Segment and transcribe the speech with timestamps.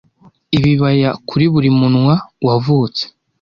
[0.57, 2.15] Ibibaya kuri buri munwa
[2.47, 3.03] wavutse